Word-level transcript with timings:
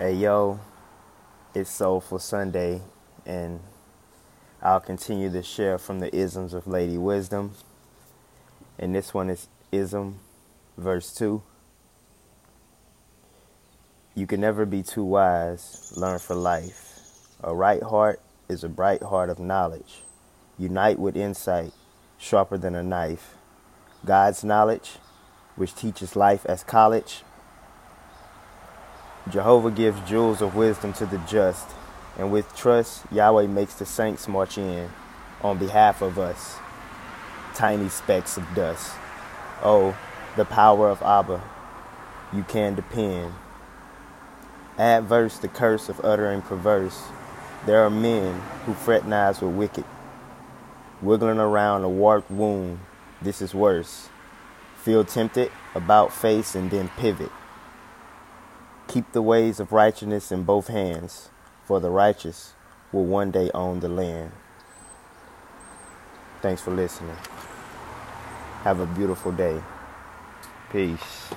Hey 0.00 0.14
yo, 0.14 0.58
it's 1.54 1.68
Soulful 1.68 2.20
Sunday, 2.20 2.80
and 3.26 3.60
I'll 4.62 4.80
continue 4.80 5.30
to 5.30 5.42
share 5.42 5.76
from 5.76 6.00
the 6.00 6.16
isms 6.16 6.54
of 6.54 6.66
Lady 6.66 6.96
Wisdom. 6.96 7.52
And 8.78 8.94
this 8.94 9.12
one 9.12 9.28
is 9.28 9.48
ism, 9.70 10.20
verse 10.78 11.12
2. 11.12 11.42
You 14.14 14.26
can 14.26 14.40
never 14.40 14.64
be 14.64 14.82
too 14.82 15.04
wise, 15.04 15.92
learn 15.94 16.18
for 16.18 16.34
life. 16.34 17.36
A 17.44 17.54
right 17.54 17.82
heart 17.82 18.22
is 18.48 18.64
a 18.64 18.70
bright 18.70 19.02
heart 19.02 19.28
of 19.28 19.38
knowledge. 19.38 20.00
Unite 20.58 20.98
with 20.98 21.14
insight, 21.14 21.74
sharper 22.16 22.56
than 22.56 22.74
a 22.74 22.82
knife. 22.82 23.34
God's 24.06 24.44
knowledge, 24.44 24.92
which 25.56 25.74
teaches 25.74 26.16
life 26.16 26.46
as 26.46 26.64
college 26.64 27.22
Jehovah 29.28 29.70
gives 29.70 30.00
jewels 30.08 30.40
of 30.40 30.56
wisdom 30.56 30.92
to 30.94 31.06
the 31.06 31.18
just, 31.18 31.68
and 32.18 32.32
with 32.32 32.56
trust, 32.56 33.04
Yahweh 33.12 33.46
makes 33.46 33.74
the 33.74 33.84
saints 33.84 34.26
march 34.26 34.56
in 34.56 34.88
on 35.42 35.58
behalf 35.58 36.02
of 36.02 36.18
us, 36.18 36.56
tiny 37.54 37.88
specks 37.88 38.36
of 38.36 38.44
dust. 38.54 38.92
Oh, 39.62 39.96
the 40.36 40.44
power 40.44 40.88
of 40.88 41.02
Abba, 41.02 41.42
you 42.32 42.44
can 42.44 42.74
depend. 42.74 43.34
Adverse 44.78 45.38
the 45.38 45.48
curse 45.48 45.88
of 45.88 46.04
uttering 46.04 46.40
perverse. 46.40 47.02
There 47.66 47.84
are 47.84 47.90
men 47.90 48.40
who 48.64 48.72
fraternize 48.72 49.42
with 49.42 49.54
wicked, 49.54 49.84
wiggling 51.02 51.38
around 51.38 51.84
a 51.84 51.88
warped 51.90 52.30
wound. 52.30 52.80
This 53.20 53.42
is 53.42 53.54
worse. 53.54 54.08
Feel 54.76 55.04
tempted, 55.04 55.52
about 55.74 56.10
face, 56.10 56.54
and 56.54 56.70
then 56.70 56.88
pivot. 56.96 57.30
Keep 58.90 59.12
the 59.12 59.22
ways 59.22 59.60
of 59.60 59.70
righteousness 59.70 60.32
in 60.32 60.42
both 60.42 60.66
hands, 60.66 61.30
for 61.64 61.78
the 61.78 61.90
righteous 61.90 62.54
will 62.90 63.04
one 63.04 63.30
day 63.30 63.48
own 63.54 63.78
the 63.78 63.88
land. 63.88 64.32
Thanks 66.42 66.60
for 66.60 66.72
listening. 66.72 67.16
Have 68.64 68.80
a 68.80 68.86
beautiful 68.86 69.30
day. 69.30 69.62
Peace. 70.72 71.30